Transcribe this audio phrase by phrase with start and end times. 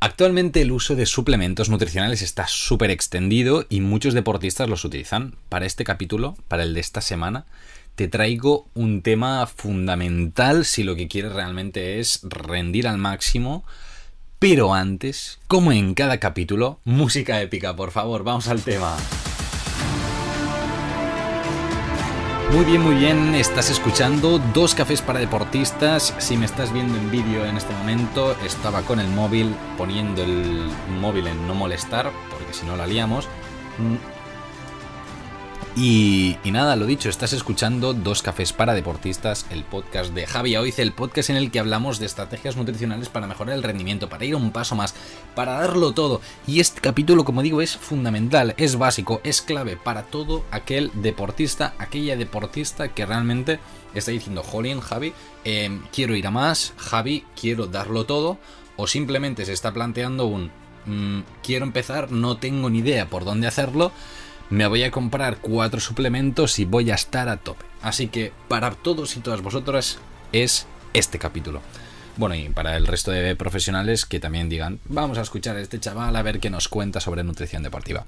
[0.00, 5.34] Actualmente el uso de suplementos nutricionales está súper extendido y muchos deportistas los utilizan.
[5.48, 7.46] Para este capítulo, para el de esta semana,
[7.96, 13.64] te traigo un tema fundamental si lo que quieres realmente es rendir al máximo.
[14.38, 18.96] Pero antes, como en cada capítulo, música épica, por favor, vamos al tema.
[22.50, 26.14] Muy bien, muy bien, estás escuchando Dos Cafés para Deportistas.
[26.16, 30.70] Si me estás viendo en vídeo en este momento, estaba con el móvil poniendo el
[30.98, 33.28] móvil en no molestar, porque si no la liamos.
[35.80, 40.80] Y, nada, lo dicho, estás escuchando Dos Cafés para Deportistas, el podcast de Javi Oiz,
[40.80, 44.34] el podcast en el que hablamos de estrategias nutricionales para mejorar el rendimiento, para ir
[44.34, 44.96] un paso más,
[45.36, 46.20] para darlo todo.
[46.48, 51.74] Y este capítulo, como digo, es fundamental, es básico, es clave para todo aquel deportista,
[51.78, 53.60] aquella deportista que realmente
[53.94, 55.12] está diciendo, Jolín, Javi,
[55.44, 58.38] em, quiero ir a más, Javi, quiero darlo todo,
[58.74, 60.50] o simplemente se está planteando un,
[60.86, 63.92] mm, quiero empezar, no tengo ni idea por dónde hacerlo
[64.50, 67.64] me voy a comprar cuatro suplementos y voy a estar a tope.
[67.82, 69.98] Así que para todos y todas vosotras
[70.32, 71.60] es este capítulo.
[72.16, 75.78] Bueno, y para el resto de profesionales que también digan, vamos a escuchar a este
[75.78, 78.06] chaval a ver qué nos cuenta sobre nutrición deportiva.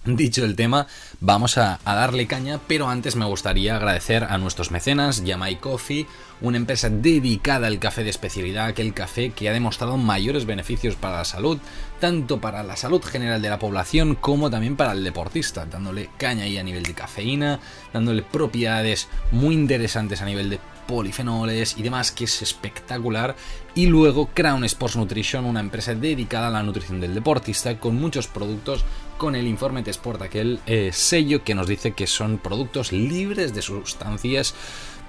[0.04, 0.86] Dicho el tema,
[1.20, 6.06] vamos a, darle caña, pero antes me gustaría agradecer a nuestros mecenas, Yamai Coffee,
[6.40, 11.18] una empresa dedicada al café de especialidad, aquel café que ha demostrado mayores beneficios para
[11.18, 11.58] la salud,
[12.00, 16.44] tanto para la salud general de la población como también para el deportista, dándole caña
[16.44, 17.60] ahí a nivel de cafeína,
[17.92, 23.36] dándole propiedades muy interesantes a nivel de polifenoles y demás, que es espectacular.
[23.76, 28.26] Y luego Crown Sports Nutrition, una empresa dedicada a la nutrición del deportista, con muchos
[28.26, 28.84] productos
[29.16, 33.54] con el informe de Sport, aquel eh, sello que nos dice que son productos libres
[33.54, 34.54] de sustancias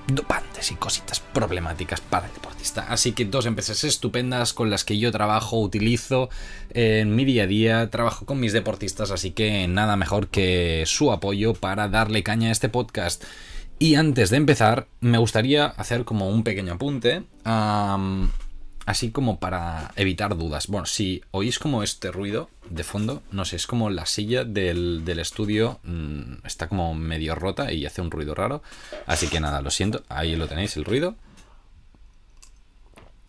[0.08, 2.86] dopantes y cositas problemáticas para el deportista.
[2.90, 6.30] Así que dos empresas estupendas con las que yo trabajo, utilizo
[6.72, 11.12] en mi día a día, trabajo con mis deportistas, así que nada mejor que su
[11.12, 13.24] apoyo para darle caña a este podcast.
[13.82, 17.24] Y antes de empezar, me gustaría hacer como un pequeño apunte,
[18.86, 20.68] así como para evitar dudas.
[20.68, 25.04] Bueno, si oís como este ruido de fondo, no sé, es como la silla del,
[25.18, 28.62] estudio mm, está como medio rota y hace un ruido raro.
[29.08, 31.16] Así que nada, lo siento, ahí lo tenéis el ruido.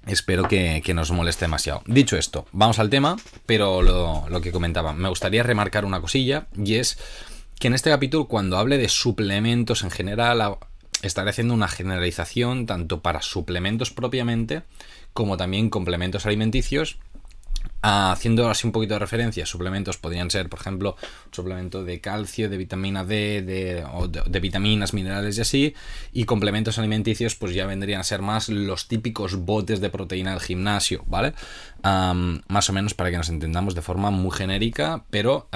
[0.04, 1.82] Espero que, que no os moleste demasiado.
[1.86, 6.48] Dicho esto, vamos al tema, pero lo, lo que comentaba, me gustaría remarcar una cosilla
[6.54, 6.98] y es
[7.62, 10.56] que en este capítulo, cuando hable de suplementos en general,
[11.02, 14.64] estaré haciendo una generalización tanto para suplementos propiamente
[15.12, 16.98] como también complementos alimenticios
[17.84, 20.96] Haciendo así un poquito de referencia, suplementos podrían ser, por ejemplo,
[21.32, 25.74] suplemento de calcio, de vitamina D, de, vitaminas, minerales y así.
[26.12, 30.40] Y complementos alimenticios, pues ya vendrían a ser más los típicos botes de proteína del
[30.40, 31.34] gimnasio, ¿vale?
[31.82, 35.48] más o menos para que nos entendamos de forma muy genérica, pero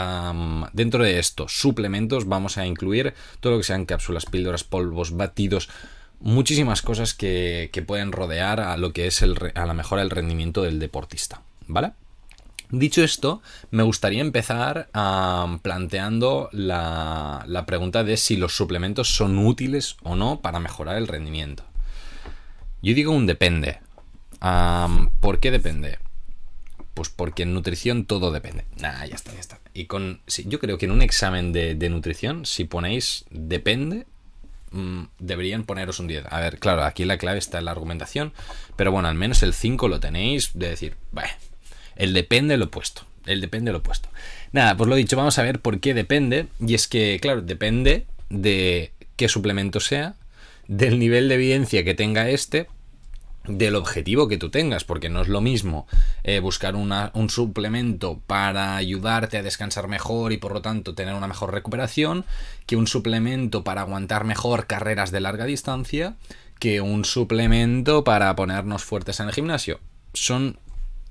[0.73, 5.69] dentro de estos suplementos vamos a incluir todo lo que sean cápsulas, píldoras, polvos, batidos,
[6.19, 10.11] muchísimas cosas que, que, pueden rodear a lo que es el, a la mejora del
[10.11, 11.93] rendimiento del deportista, ¿vale?
[12.71, 14.89] Dicho esto, me gustaría empezar
[15.63, 21.65] planteando la, pregunta de si los suplementos son útiles o no para mejorar el rendimiento.
[22.83, 23.79] Yo digo un depende.
[25.21, 25.99] ¿Por qué depende?
[26.95, 28.65] Pues porque en nutrición todo depende.
[28.79, 29.61] Nah, ya está, ya está.
[29.75, 30.21] Y con.
[30.47, 34.07] yo creo que en un examen de, nutrición, si ponéis depende,
[34.71, 36.25] mm, deberían poneros un 10.
[36.31, 38.33] A ver, claro, aquí la clave está en la argumentación.
[38.77, 41.33] Pero bueno, al menos el 5 lo tenéis de decir, bueno,
[41.97, 43.03] el depende lo opuesto.
[43.27, 44.09] El depende lo opuesto.
[44.53, 46.47] Nada, pues lo dicho, vamos a ver por qué depende.
[46.61, 50.15] Y es que, claro, depende de qué suplemento sea,
[50.69, 52.69] del nivel de evidencia que tenga este,
[53.49, 55.87] del objetivo que tú tengas, porque no es lo mismo
[56.25, 61.29] eh, buscar un suplemento para ayudarte a descansar mejor y por lo tanto tener una
[61.29, 62.25] mejor recuperación,
[62.67, 66.17] que un suplemento para aguantar mejor carreras de larga distancia,
[66.59, 69.81] que un suplemento para ponernos fuertes en el gimnasio.
[70.15, 70.59] Son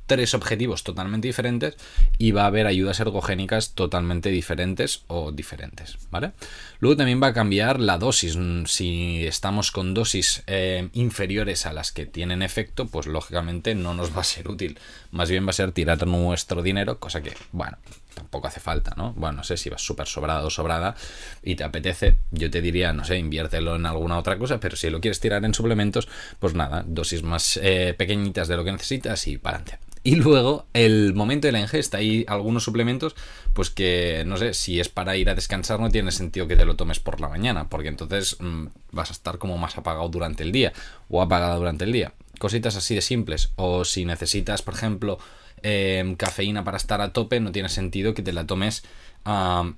[0.06, 1.76] tres objetivos totalmente diferentes
[2.18, 6.32] y va a haber ayudas ergogénicas totalmente diferentes o diferentes, ¿vale?
[6.80, 8.38] Luego también va a cambiar la dosis.
[8.68, 14.16] Si estamos con dosis eh, inferiores a las que tienen efecto, pues lógicamente no nos
[14.16, 14.78] va a ser útil.
[15.12, 17.78] Más bien va a ser tirar nuestro dinero, cosa que, bueno,
[18.14, 19.14] tampoco hace falta, ¿no?
[19.14, 20.96] Bueno, no sé si vas súper sobrado o sobrada
[21.44, 24.90] y te apetece, yo te diría, no sé, inviértelo en alguna otra cosa, pero si
[24.90, 26.08] lo quieres tirar en suplementos,
[26.40, 29.85] pues nada, dosis más eh, pequeñitas de lo que necesitas y para adelante.
[30.06, 33.16] Y luego, el momento de la ingesta, hay algunos suplementos,
[33.54, 36.64] pues que, no sé, si es para ir a descansar, no tiene sentido que te
[36.64, 40.44] lo tomes por la mañana, porque entonces mm, vas a estar como más apagado durante
[40.44, 40.74] el día,
[41.10, 42.14] o apagada durante el día.
[42.38, 43.50] Cositas así de simples.
[43.56, 45.18] O si necesitas, por ejemplo,
[45.64, 48.84] em, cafeína para estar a tope, no tiene sentido que te la tomes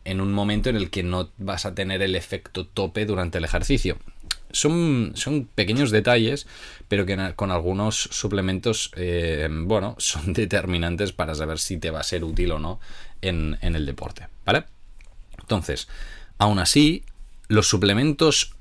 [0.03, 3.45] en un momento en el que no vas a tener el efecto tope durante el
[3.45, 3.97] ejercicio.
[4.51, 6.47] Son, son pequeños detalles,
[6.87, 12.03] pero que con algunos suplementos, eh, bueno, son determinantes para saber si te va a
[12.03, 12.79] ser útil o no
[13.21, 14.65] en, en el deporte, ¿vale?
[15.39, 15.87] Entonces,
[16.37, 17.03] aún así,
[17.47, 18.57] los suplementos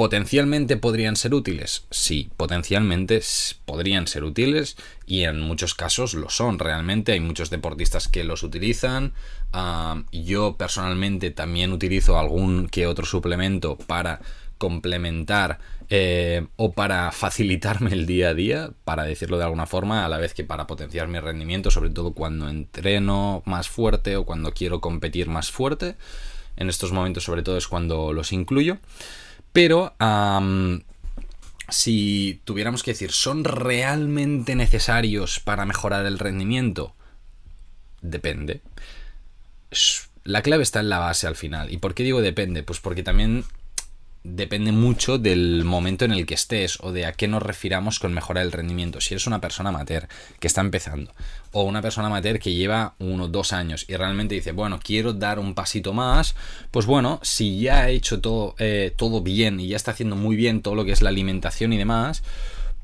[0.00, 1.84] ¿Potencialmente podrían ser útiles?
[1.90, 3.20] Sí, potencialmente
[3.66, 7.12] podrían ser útiles y en muchos casos lo son realmente.
[7.12, 9.12] Hay muchos deportistas que los utilizan.
[9.52, 14.22] Ah, yo personalmente también utilizo algún que otro suplemento para
[14.60, 15.58] complementar
[15.88, 20.18] eh, o para facilitarme el día a día, para decirlo de alguna forma, a la
[20.18, 24.82] vez que para potenciar mi rendimiento, sobre todo cuando entreno más fuerte o cuando quiero
[24.82, 25.96] competir más fuerte.
[26.56, 28.76] En estos momentos sobre todo es cuando los incluyo.
[29.54, 29.94] Pero
[31.70, 36.94] si tuviéramos que decir, ¿son realmente necesarios para mejorar el rendimiento?
[38.02, 38.60] Depende.
[40.24, 41.72] La clave está en la base al final.
[41.72, 42.62] ¿Y por qué digo depende?
[42.62, 43.44] Pues porque también
[44.22, 48.12] depende mucho del momento en el que estés o de a qué nos refiramos con
[48.12, 49.00] mejorar el rendimiento.
[49.00, 50.08] Si eres una persona amateur
[50.38, 51.12] que está empezando
[51.52, 55.14] o una persona amateur que lleva uno o dos años y realmente dice, bueno, quiero
[55.14, 56.34] dar un pasito más,
[56.70, 60.36] pues bueno, si ya ha hecho todo, eh, todo bien y ya está haciendo muy
[60.36, 62.22] bien todo lo que es la alimentación y demás,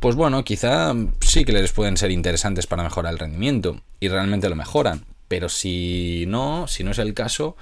[0.00, 4.48] pues bueno, quizá sí que les pueden ser interesantes para mejorar el rendimiento y realmente
[4.48, 5.04] lo mejoran.
[5.28, 7.56] Pero si no, si no es el caso,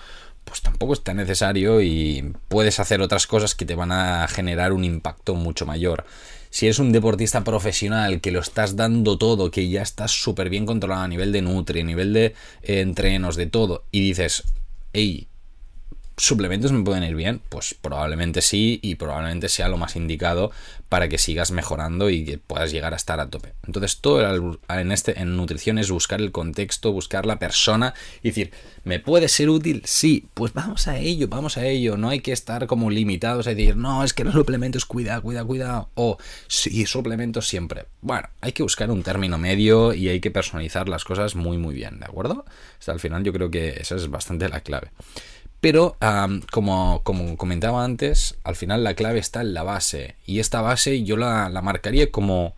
[0.44, 4.72] pues tampoco es tan necesario y puedes hacer otras cosas que te van a generar
[4.72, 6.04] un impacto mucho mayor.
[6.50, 10.66] Si eres un deportista profesional que lo estás dando todo, que ya estás súper bien
[10.66, 12.26] controlado a nivel de nutri, a nivel de
[12.62, 14.44] eh, entrenos, de todo, y dices,
[14.92, 15.26] hey,
[16.16, 17.40] ¿Suplementos me pueden ir bien?
[17.48, 20.52] Pues probablemente sí y probablemente sea lo más indicado
[20.88, 23.52] para que sigas mejorando y que puedas llegar a estar a tope.
[23.66, 28.52] Entonces todo en, este, en nutrición es buscar el contexto, buscar la persona y decir,
[28.84, 29.82] ¿me puede ser útil?
[29.86, 31.96] Sí, pues vamos a ello, vamos a ello.
[31.96, 35.44] No hay que estar como limitados a decir, no, es que los suplementos, cuida, cuida,
[35.44, 35.88] cuida.
[35.94, 37.86] O sí, suplementos siempre.
[38.02, 41.74] Bueno, hay que buscar un término medio y hay que personalizar las cosas muy, muy
[41.74, 42.44] bien, ¿de acuerdo?
[42.78, 44.92] Hasta al final yo creo que esa es bastante la clave.
[45.64, 45.96] Pero,
[46.52, 50.14] como, como, comentaba antes, al final la clave está en la base.
[50.26, 52.54] Y esta base yo la, marcaría como,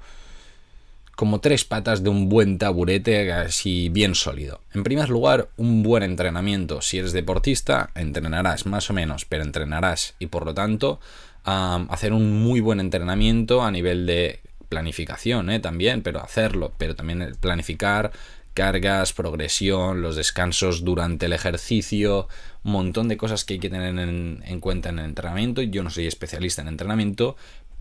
[1.14, 4.60] como tres patas de un buen taburete así bien sólido.
[4.74, 6.82] En primer lugar, un buen entrenamiento.
[6.82, 10.16] Si eres deportista, entrenarás más o menos, pero entrenarás.
[10.18, 10.98] Y por lo tanto,
[11.44, 15.60] hacer un muy buen entrenamiento a nivel de planificación ¿eh?
[15.60, 18.10] también, pero hacerlo, pero también planificar
[18.56, 22.26] cargas, progresión, los descansos durante el ejercicio,
[22.64, 25.60] un montón de cosas que hay que tener en, cuenta en el entrenamiento.
[25.60, 27.36] Yo no soy especialista en entrenamiento,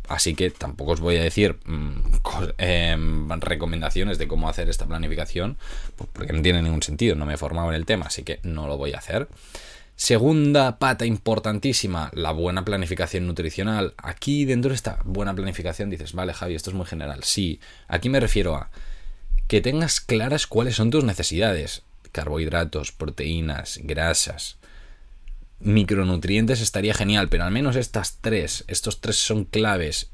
[0.10, 1.94] así que tampoco os voy a decir mm,
[2.58, 5.58] em, recomendaciones de cómo hacer esta planificación,
[5.96, 8.42] pues porque no tiene ningún sentido, no me he formado en el tema, así que
[8.44, 9.30] no lo voy a hacer.
[9.96, 13.94] Segunda pata importantísima, la buena planificación nutricional.
[13.96, 17.24] Aquí dentro de esta buena planificación dices, vale Javi, esto es muy general.
[17.24, 18.70] Sí, aquí me refiero a
[19.48, 21.84] que tengas claras cuáles son tus necesidades.
[22.12, 24.58] Carbohidratos, proteínas, grasas,
[25.60, 30.12] micronutrientes estaría genial, pero al menos estas tres, estos tres son claves.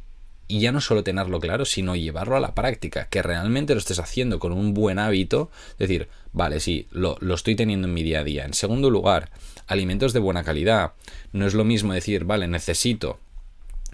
[0.47, 3.99] Y ya no solo tenerlo claro, sino llevarlo a la práctica, que realmente lo estés
[3.99, 5.49] haciendo con un buen hábito.
[5.73, 8.43] Es decir, vale, sí, lo, lo estoy teniendo en mi día a día.
[8.43, 9.31] En segundo lugar,
[9.67, 10.91] alimentos de buena calidad.
[11.31, 13.17] No es lo mismo decir, vale, necesito,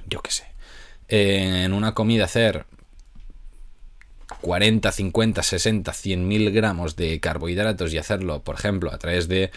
[0.07, 0.45] yo qué sé,
[1.09, 2.65] en una comida hacer
[4.41, 9.51] 40, 50, 60, 100 mil gramos de carbohidratos y hacerlo, por ejemplo, a través de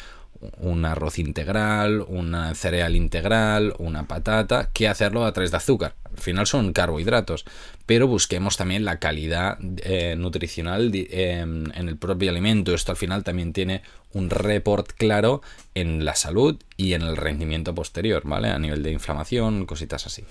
[0.58, 5.94] un arroz integral, una cereal integral, una patata, que hacerlo a través de azúcar.
[6.04, 7.44] Al final son carbohidratos,
[7.86, 12.74] pero busquemos también la calidad eh, nutricional em, en el propio alimento.
[12.74, 13.82] Esto al final también tiene
[14.12, 15.42] un report claro
[15.74, 18.48] en la salud y en el rendimiento posterior, ¿vale?
[18.48, 20.24] A nivel de inflamación, cositas así.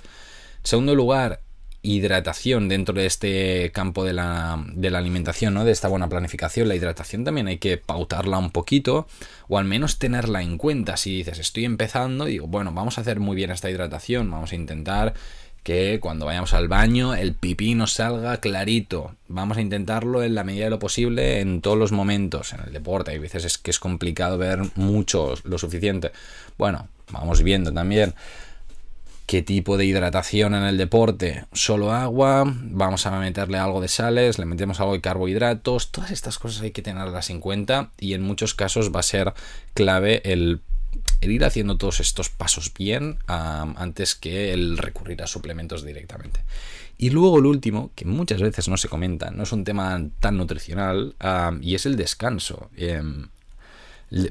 [0.63, 1.41] segundo lugar,
[1.81, 5.63] hidratación dentro de este campo de la, de la, alimentación, ¿no?
[5.63, 6.67] De esta buena planificación.
[6.67, 9.07] La hidratación también hay que pautarla un poquito
[9.47, 10.97] o al menos tenerla en cuenta.
[10.97, 14.55] Si dices, estoy empezando, digo, bueno, vamos a hacer muy bien esta hidratación, vamos a
[14.55, 15.13] intentar
[15.63, 19.15] que cuando vayamos al baño el pipí nos salga clarito.
[19.27, 22.53] Vamos a intentarlo en la medida de lo posible en todos los momentos.
[22.53, 26.11] En el deporte hay veces es que es complicado ver mucho, lo suficiente.
[26.57, 28.15] Bueno, vamos viendo también
[29.29, 34.39] qué tipo de hidratación en el deporte, solo agua, vamos a meterle algo de sales,
[34.39, 38.23] le metemos algo de carbohidratos, todas estas cosas hay que tenerlas en cuenta y en
[38.23, 39.35] muchos casos va a ser
[39.75, 40.61] clave el
[41.21, 46.39] ir haciendo todos estos pasos bien antes que el recurrir a suplementos directamente.
[46.97, 50.37] Y luego el último, que muchas veces no se comenta, no es un tema tan
[50.37, 51.13] nutricional,
[51.61, 52.71] y es el descanso.
[52.75, 53.27] Em,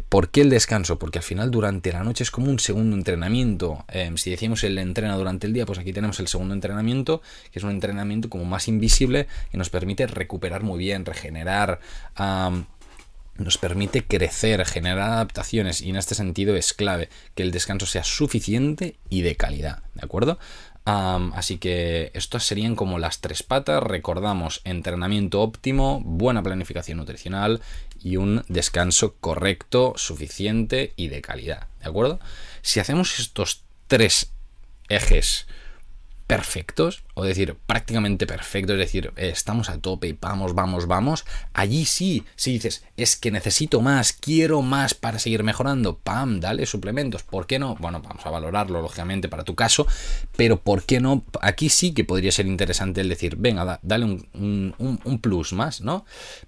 [0.09, 0.99] ¿Por qué el descanso?
[0.99, 3.85] Porque al final durante la noche es como un segundo entrenamiento.
[3.89, 7.59] Em, si decimos el entreno durante el día, pues aquí tenemos el segundo entrenamiento, que
[7.59, 11.81] es un entrenamiento como más invisible que nos permite recuperar muy bien, regenerar
[13.39, 18.05] nos permite crecer, generar adaptaciones y en este sentido es clave que el descanso sea
[18.05, 20.39] suficiente y de calidad, ¿de acuerdo?
[21.35, 27.61] así que estas serían como las tres patas, recordamos entrenamiento óptimo, buena planificación nutricional
[28.03, 32.21] y un descanso correcto, suficiente y de calidad, ¿de acuerdo?
[32.63, 34.31] Si hacemos estos tres
[34.89, 35.47] ejes
[36.29, 41.25] perfectos, o decir, prácticamente perfectos, es decir, eh, estamos a tope y vamos, vamos, vamos,
[41.55, 46.67] allí sí, si dices, es que necesito más, quiero más para seguir mejorando, pam, dale
[46.67, 47.77] suplementos, ¿por qué no?
[47.77, 49.87] Bueno, vamos a valorarlo, lógicamente, para tu caso,
[50.37, 51.25] pero ¿por qué no?
[51.41, 56.05] Aquí sí que podría ser interesante el decir, venga, dale un, un plus más, ¿no?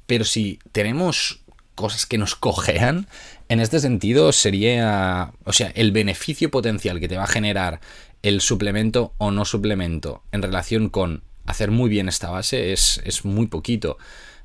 [0.06, 1.40] Pero si tenemos
[1.74, 3.06] cosas que nos cojean,
[3.48, 7.80] en este sentido sería, o sea, el beneficio potencial que te va a generar
[8.22, 13.46] el suplemento o no suplemento en relación con hacer muy bien esta base es, muy
[13.46, 13.98] poquito.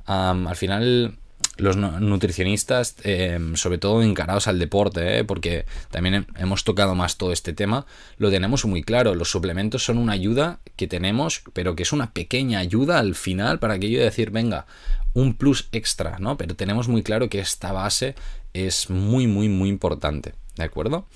[0.05, 1.17] al final,
[1.57, 5.23] los nutricionistas, em, sobre todo encarados al deporte, ¿eh?
[5.23, 7.85] porque también hemos tocado más todo este tema,
[8.17, 9.15] lo tenemos muy claro.
[9.15, 13.59] Los suplementos son una ayuda que tenemos, pero que es una pequeña ayuda al final
[13.59, 14.65] para que yo decir, venga,
[15.13, 16.37] un plus extra, ¿no?
[16.37, 18.15] Pero tenemos muy claro que esta base
[18.53, 21.07] es muy, muy, muy importante, ¿de acuerdo?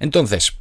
[0.00, 0.58] Entonces,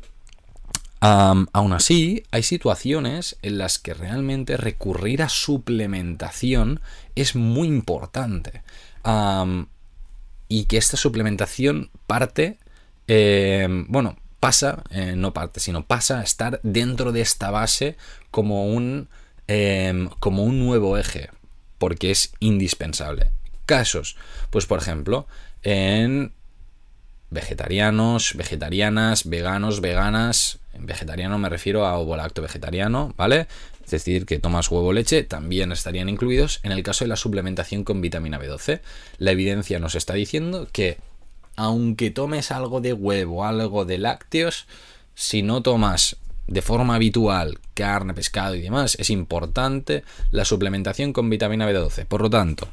[1.01, 6.79] aún así, hay situaciones en las que realmente recurrir a suplementación
[7.15, 8.63] es muy importante.
[10.47, 12.59] y que esta suplementación parte,
[13.07, 17.95] em, bueno, pasa, eh, no parte, sino pasa a estar dentro de esta base
[18.31, 19.07] como un,
[19.47, 21.29] em, como un nuevo eje,
[21.77, 23.31] porque es indispensable.
[23.65, 24.17] Casos,
[24.49, 25.25] pues por ejemplo,
[25.63, 26.33] en
[27.31, 30.59] vegetarianos, vegetarianas, veganos, veganas.
[30.73, 33.47] En vegetariano me refiero a ovo-lacto vegetariano, ¿vale?
[33.83, 37.83] Es decir, que tomas huevo leche, también estarían incluidos en el caso de la suplementación
[37.83, 38.81] con vitamina B12.
[39.17, 40.97] La evidencia nos está diciendo que
[41.55, 44.67] aunque tomes algo de huevo, algo de lácteos,
[45.15, 51.29] si no tomas de forma habitual carne, pescado y demás, es importante la suplementación con
[51.29, 52.05] vitamina B12.
[52.05, 52.69] Por lo tanto,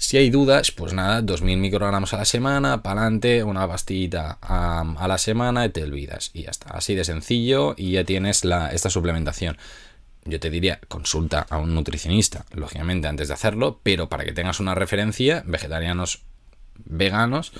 [0.00, 5.06] si hay dudas, pues nada, 2000 microgramos a la semana, para adelante, una pastillita a,
[5.06, 6.30] la semana y te olvidas.
[6.32, 8.42] Y ya está, así de sencillo y ya tienes
[8.72, 9.58] esta suplementación.
[10.24, 14.58] Yo te diría, consulta a un nutricionista, lógicamente, antes de hacerlo, pero para que tengas
[14.58, 16.22] una referencia, vegetarianos,
[16.76, 17.52] veganos,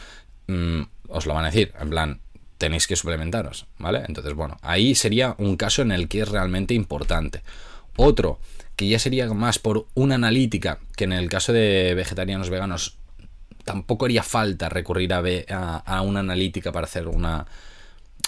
[0.46, 2.20] mm, os lo van a decir, en plan,
[2.56, 4.02] tenéis que suplementaros, ¿vale?
[4.08, 7.42] Entonces, bueno, ahí sería un caso en el que es realmente importante.
[7.96, 8.38] Otro,
[8.80, 12.96] que ya sería más por una analítica, que en el caso de vegetarianos veganos
[13.62, 17.46] tampoco haría falta recurrir a, una analítica para hacer una,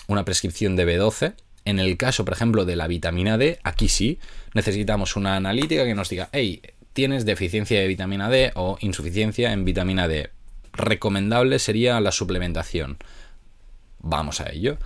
[0.09, 1.37] una prescripción de B12.
[1.65, 4.19] En el caso, por ejemplo, de la vitamina D, aquí sí
[4.53, 6.61] necesitamos una analítica que nos diga, hey,
[6.93, 10.29] tienes deficiencia de vitamina D o insuficiencia en vitamina D.
[10.75, 12.99] Recomendable sería la suplementación.
[14.01, 14.77] Vamos a ello.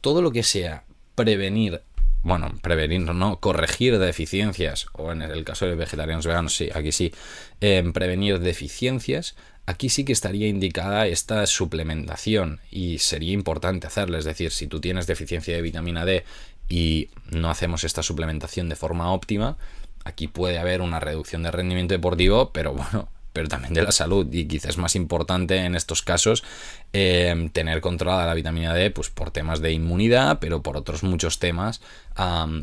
[0.00, 0.82] Todo lo que sea
[1.14, 1.82] prevenir
[2.24, 7.12] bueno, prevenir, no, corregir deficiencias, o en el caso de vegetarianos veganos, sí, aquí sí,
[7.60, 14.18] en prevenir deficiencias, aquí sí que estaría indicada esta suplementación y sería importante hacerla.
[14.18, 16.24] Es decir, si tú tienes deficiencia de vitamina D
[16.68, 19.58] y no hacemos esta suplementación de forma óptima,
[20.04, 24.32] aquí puede haber una reducción de rendimiento deportivo, pero bueno, pero también de la salud.
[24.32, 26.44] Y quizás más importante en estos casos
[26.92, 31.40] em, tener controlada la vitamina D, pues por temas de inmunidad, pero por otros muchos
[31.40, 31.82] temas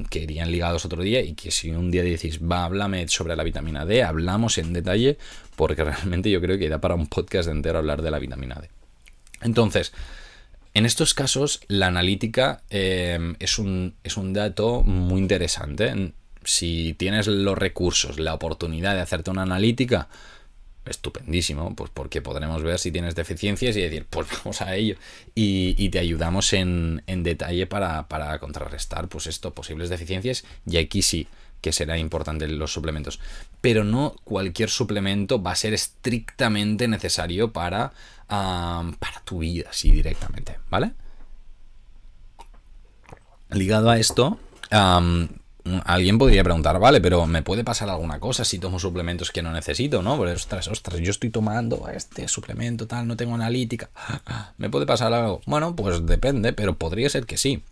[0.09, 1.21] que irían ligados otro día.
[1.21, 5.17] Y que si un día decís, va, háblame sobre la vitamina D, hablamos en detalle,
[5.57, 8.69] porque realmente yo creo que da para un podcast entero hablar de la vitamina D.
[9.41, 9.91] Entonces,
[10.73, 16.13] en estos casos, la analítica em, es, un, es un dato muy interesante.
[16.45, 20.07] Si tienes los recursos, la oportunidad de hacerte una analítica,
[20.85, 24.95] estupendísimo, pues porque podremos ver si tienes deficiencias y decir, pues vamos a ello.
[25.35, 30.43] Y, te ayudamos en, detalle para, contrarrestar pues esto, posibles deficiencias.
[30.65, 31.27] Y aquí sí
[31.61, 33.19] que será importante los suplementos.
[33.61, 37.93] Pero no cualquier suplemento va a ser estrictamente necesario para,
[38.27, 40.93] para tu vida, sí, directamente, ¿vale?
[43.51, 44.39] Ligado a esto,
[45.85, 49.51] alguien podría preguntar, vale, pero ¿me puede pasar alguna cosa si tomo suplementos que no
[49.51, 50.17] necesito, no?
[50.17, 53.89] Porque, ostras, ostras, yo estoy tomando este suplemento tal, no tengo analítica.
[54.57, 55.41] ¿Me puede pasar algo?
[55.45, 57.63] Bueno, pues depende, pero podría ser que sí.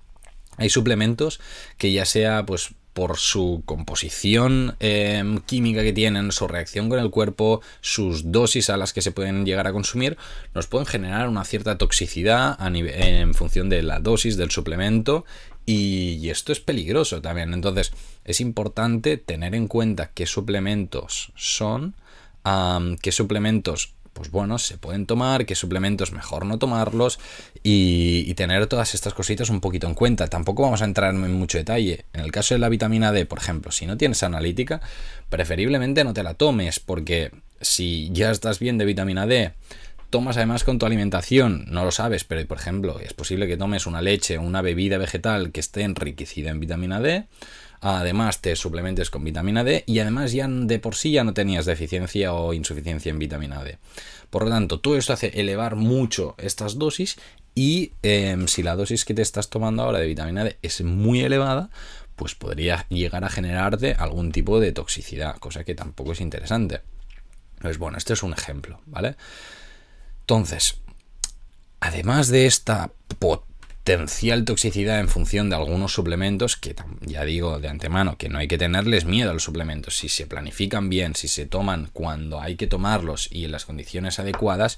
[0.57, 1.39] Hay suplementos
[1.77, 7.09] que ya sea pues por su composición em, química que tienen, su reacción con el
[7.11, 10.17] cuerpo, sus dosis a las que se pueden llegar a consumir,
[10.53, 15.23] nos pueden generar una cierta toxicidad en función de la dosis del suplemento
[15.71, 17.53] y, esto es peligroso también.
[17.53, 17.91] Entonces
[18.25, 21.95] es importante tener en cuenta qué suplementos son,
[23.01, 27.19] qué suplementos pues bueno, se pueden tomar, qué suplementos mejor no tomarlos
[27.63, 30.27] y, tener todas estas cositas un poquito en cuenta.
[30.27, 32.05] Tampoco vamos a entrar en mucho detalle.
[32.13, 34.81] En el caso de la vitamina D, por ejemplo, si no tienes analítica,
[35.29, 39.53] preferiblemente no te la tomes porque si ya estás bien de vitamina D,
[40.09, 43.85] tomas además con tu alimentación, no lo sabes, pero por ejemplo, es posible que tomes
[43.85, 47.25] una leche o una bebida vegetal que esté enriquecida en vitamina D,
[47.81, 51.65] además te suplementes con vitamina D y además ya de por sí ya no tenías
[51.65, 53.77] deficiencia o insuficiencia en vitamina D.
[54.29, 57.17] Por lo tanto, todo esto hace elevar mucho estas dosis
[57.55, 61.21] y em, si la dosis que te estás tomando ahora de vitamina D es muy
[61.21, 61.69] elevada,
[62.15, 66.81] pues podría llegar a generarte algún tipo de toxicidad, cosa que tampoco es interesante.
[67.61, 69.15] Pues bueno, este es un ejemplo, ¿vale?
[70.29, 70.79] Entonces,
[71.79, 78.15] además de esta potencial toxicidad en función de algunos suplementos, que ya digo de antemano
[78.15, 81.47] que no hay que tenerles miedo a los suplementos, si se planifican bien, si se
[81.47, 84.77] toman cuando hay que tomarlos y en las condiciones adecuadas,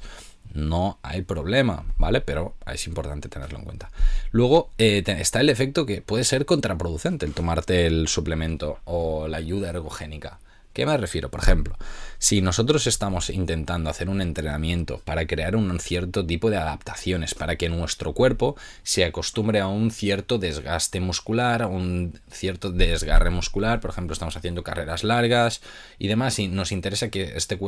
[0.54, 2.22] no hay problema, ¿vale?
[2.22, 3.92] Pero es importante tenerlo en cuenta.
[4.32, 9.36] Luego eh, está el efecto que puede ser contraproducente el tomarte el suplemento o la
[9.36, 10.40] ayuda ergogénica.
[10.74, 11.30] ¿Qué me refiero?
[11.30, 11.76] Por ejemplo,
[12.18, 17.58] si nosotros estamos intentando hacer un entrenamiento para crear un cierto tipo de adaptaciones, para
[17.58, 23.82] que nuestro cuerpo se acostumbre a un cierto desgaste muscular, a un cierto desgarre muscular,
[23.82, 25.62] por ejemplo, estamos haciendo carreras largas
[26.00, 27.60] y demás, y nos interesa que este,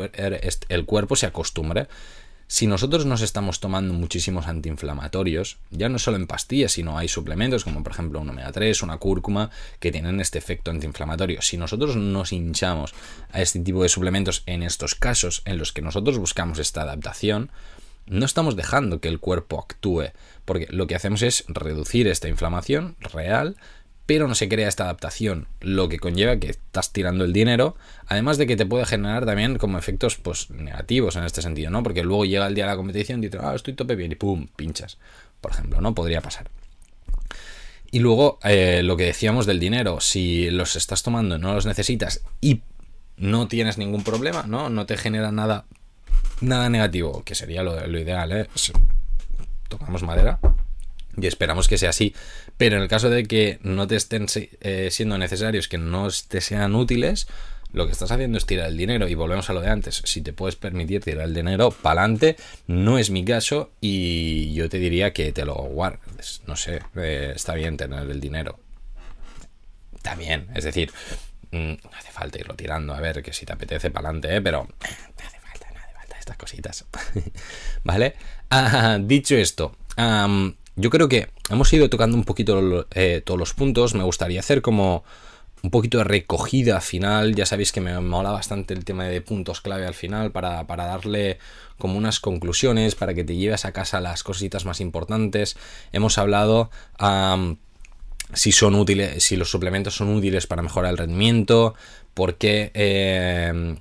[0.70, 1.88] el cuerpo se acostumbre,
[2.48, 7.64] si nosotros nos estamos tomando muchísimos antiinflamatorios, ya no solo en pastillas, sino hay suplementos
[7.64, 11.42] como por ejemplo un omega 3, una cúrcuma, que tienen este efecto antiinflamatorio.
[11.42, 12.94] Si nosotros nos hinchamos
[13.32, 17.50] a este tipo de suplementos en estos casos en los que nosotros buscamos esta adaptación,
[18.06, 20.12] no estamos dejando que el cuerpo actúe,
[20.46, 23.56] porque lo que hacemos es reducir esta inflamación real
[24.14, 28.38] pero no se crea esta adaptación, lo que conlleva que estás tirando el dinero, además
[28.38, 31.82] de que te puede generar también como efectos pues negativos en este sentido, ¿no?
[31.82, 34.16] Porque luego llega el día de la competición y dices, ah, estoy tope bien y
[34.16, 35.00] pum, pinchas,
[35.42, 35.96] por ejemplo, ¿no?
[35.96, 36.52] Podría pasar.
[37.90, 42.22] Y luego eh, lo que decíamos del dinero, si los estás tomando, no los necesitas
[42.40, 42.62] y
[43.18, 44.70] no tienes ningún problema, ¿no?
[44.70, 45.66] No te genera nada,
[46.40, 48.48] nada negativo, que sería lo, ideal, ¿eh?
[49.70, 50.38] Tocamos madera,
[51.18, 52.14] y esperamos que sea así.
[52.58, 54.28] Pero en el caso de que no te estén
[54.62, 57.28] eh, siendo necesarios, que no te sean útiles,
[57.74, 59.08] lo que estás haciendo es tirar el dinero.
[59.08, 60.02] Y volvemos a lo de antes.
[60.06, 62.38] Si te puedes permitir tirar el dinero, pa'lante.
[62.68, 63.72] No es mi caso.
[63.82, 66.44] Y yo te diría que te lo guardes.
[66.46, 68.60] No sé, eh, está bien tener el dinero.
[70.18, 70.48] Bien.
[70.54, 70.92] Es decir,
[71.52, 72.94] mm, no hace falta irlo tirando.
[72.94, 74.42] A ver, que si te apetece, pa'lante, ¿eh?
[74.42, 74.76] Pero no
[75.26, 76.86] hace falta, no hace falta estas cositas.
[77.84, 78.14] ¿Vale?
[78.52, 79.76] Ah, dicho esto.
[80.76, 83.94] Yo creo que hemos ido tocando un poquito eh, todos los puntos.
[83.94, 85.04] Me gustaría hacer como
[85.62, 87.36] un poquito de recogida final.
[87.36, 91.38] Ya sabéis que me mola bastante el tema de puntos clave al final para, darle
[91.78, 95.56] como unas conclusiones, para que te lleves a casa las cositas más importantes.
[95.92, 96.72] Hemos hablado
[98.34, 101.76] si son útiles, si los suplementos son útiles para mejorar el rendimiento,
[102.14, 103.78] por qué eh,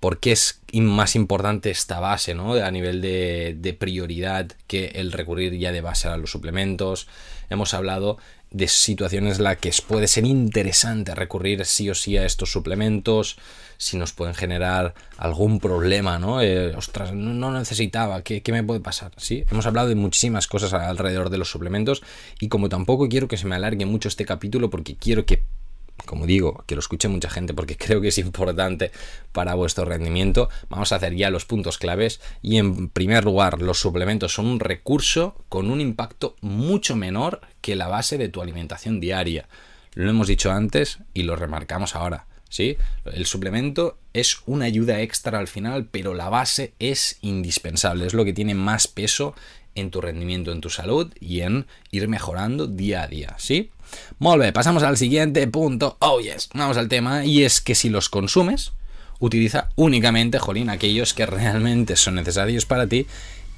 [0.00, 2.54] por qué es más importante esta base, ¿no?
[2.54, 7.08] A nivel de, prioridad que el recurrir ya de base a los suplementos.
[7.48, 8.18] Hemos hablado
[8.50, 13.38] de situaciones en las que puede ser interesante recurrir sí o sí a estos suplementos,
[13.78, 16.40] si nos pueden generar algún problema, ¿no?
[16.40, 19.12] Eh, ostras, no necesitaba, ¿qué, ¿qué, me puede pasar?
[19.16, 22.02] Sí, hemos hablado de muchísimas cosas alrededor de los suplementos
[22.40, 25.42] y como tampoco quiero que se me alargue mucho este capítulo porque quiero que
[26.04, 28.90] como digo, que lo escuche mucha gente porque creo que es importante
[29.32, 30.48] para vuestro rendimiento.
[30.68, 34.60] Vamos a hacer ya los puntos claves y en primer lugar los suplementos son un
[34.60, 39.48] recurso con un impacto mucho menor que la base de tu alimentación diaria.
[39.94, 42.26] Lo hemos dicho antes y lo remarcamos ahora.
[42.48, 42.76] ¿sí?
[43.04, 48.24] El suplemento es una ayuda extra al final, pero la base es indispensable, es lo
[48.24, 49.34] que tiene más peso
[49.76, 53.70] en tu rendimiento, en tu salud y en ir mejorando día a día, ¿sí?
[54.18, 55.96] Muy bien, pasamos al siguiente punto.
[56.00, 58.72] Oh, yes, vamos al tema y es que si los consumes,
[59.20, 63.06] utiliza únicamente, jolín, aquellos que realmente son necesarios para ti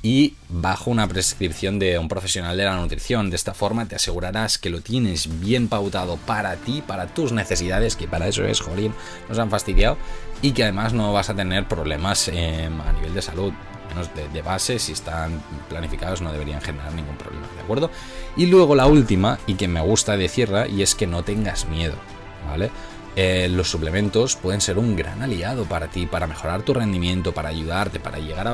[0.02, 3.30] y bajo una prescripción de un profesional de la nutrición.
[3.30, 7.96] De esta forma te asegurarás que lo tienes bien pautado para ti, para tus necesidades,
[7.96, 8.94] que para eso es, jolín,
[9.28, 9.98] nos han fastidiado,
[10.40, 13.52] y que además no vas a tener problemas em, a nivel de salud.
[13.88, 17.90] Menos de, de base, si están planificados, no deberían generar ningún problema, ¿de acuerdo?
[18.36, 21.94] Y luego la última, y que me gusta decirla, y es que no tengas miedo,
[22.48, 22.70] ¿vale?
[23.20, 27.48] Eh, los suplementos pueden ser un gran aliado para ti, para mejorar tu rendimiento, para
[27.48, 28.46] ayudarte, para llegar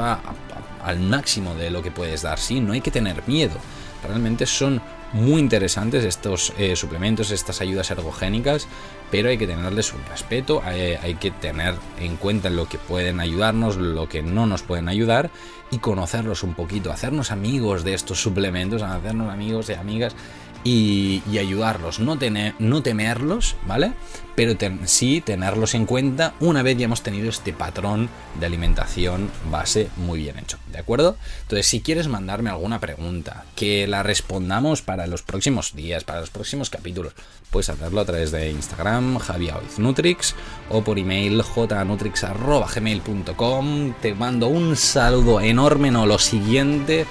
[0.83, 2.39] al máximo de lo que puedes dar.
[2.39, 3.57] Sí, no hay que tener miedo.
[4.03, 4.81] Realmente son
[5.15, 8.67] muy interesantes estos eh, suplementos, estas ayudas ergogénicas,
[9.11, 13.21] pero hay que tenerles un respeto, hay, hay, que tener en cuenta lo que pueden
[13.21, 15.31] ayudarnos, lo que no nos pueden ayudar
[15.71, 20.17] y conocerlos un poquito, hacernos amigos de estos suplementos, hacernos amigos y amigas
[20.65, 23.93] y, ayudarlos, no, tener, no temerlos, ¿vale?
[24.35, 28.09] Pero sí tenerlos en cuenta una vez ya hemos tenido este patrón
[28.41, 31.19] de alimentación base muy bien hecho, ¿de acuerdo?
[31.43, 36.31] Entonces, si quieres mandarme alguna pregunta, que la respondamos para los próximos días, para los
[36.31, 37.13] próximos capítulos,
[37.51, 40.35] puedes hacerlo a través de Instagram, javiaoiznutrix,
[40.71, 43.95] o por email jnutrix.gmail.com.
[44.01, 47.05] Te mando un saludo enorme, no lo siguiente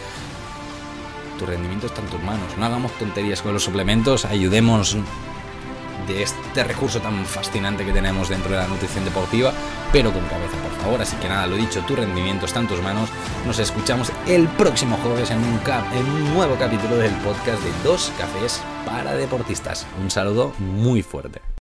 [1.40, 2.58] tu rendimiento está en tus manos.
[2.58, 4.98] No hagamos tonterías con los suplementos, ayudemos
[6.08, 9.54] de este recurso tan fascinante que tenemos dentro de la nutrición deportiva,
[9.92, 11.02] pero con cabeza, por favor.
[11.02, 13.10] Así que nada, lo dicho, tu rendimiento está en tus manos.
[13.46, 15.60] Nos escuchamos el próximo jueves en un,
[15.94, 19.86] en un nuevo capítulo del podcast de Dos Cafés para Deportistas.
[20.02, 21.44] Un saludo muy fuerte.